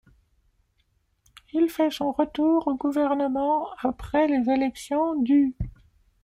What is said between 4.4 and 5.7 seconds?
élections du.